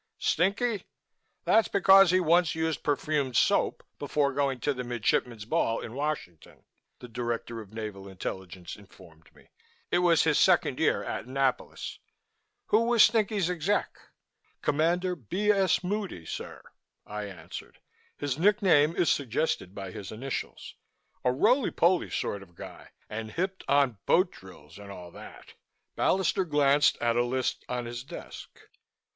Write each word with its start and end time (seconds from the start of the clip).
"Stinky? 0.17 0.87
That's 1.45 1.67
because 1.67 2.09
he 2.09 2.19
once 2.19 2.55
used 2.55 2.81
perfumed 2.81 3.37
soap 3.37 3.83
before 3.99 4.33
going 4.33 4.59
to 4.61 4.73
the 4.73 4.83
Midshipmen's 4.83 5.45
Ball 5.45 5.79
in 5.79 5.93
Washington," 5.93 6.63
the 6.97 7.07
Director 7.07 7.61
of 7.61 7.71
Naval 7.71 8.07
Intelligence 8.09 8.75
informed 8.75 9.31
me. 9.35 9.51
"It 9.91 9.99
was 9.99 10.23
his 10.23 10.39
second 10.39 10.79
year 10.79 11.03
at 11.03 11.25
Annapolis. 11.25 11.99
Who 12.69 12.85
was 12.85 13.03
Stinky's 13.03 13.47
exec?" 13.47 13.95
"Commander 14.63 15.15
B. 15.15 15.51
S. 15.51 15.83
Moody, 15.83 16.25
sir!" 16.25 16.63
I 17.05 17.25
answered. 17.25 17.79
"His 18.17 18.39
nickname 18.39 18.95
is 18.95 19.11
suggested 19.11 19.75
by 19.75 19.91
his 19.91 20.11
initials 20.11 20.73
a 21.23 21.31
roly 21.31 21.69
poly 21.69 22.09
sort 22.09 22.41
of 22.41 22.55
guy 22.55 22.89
and 23.07 23.33
hipped 23.33 23.63
on 23.67 23.99
boat 24.07 24.31
drills 24.31 24.79
and 24.79 24.89
all 24.89 25.11
that." 25.11 25.53
Ballister 25.95 26.43
glanced 26.49 26.97
at 26.97 27.15
a 27.15 27.23
list 27.23 27.63
on 27.69 27.85
his 27.85 28.03
desk. 28.03 28.61